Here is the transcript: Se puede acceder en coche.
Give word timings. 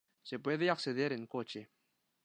Se 0.23 0.39
puede 0.39 0.71
acceder 0.71 1.13
en 1.13 1.27
coche. 1.27 1.69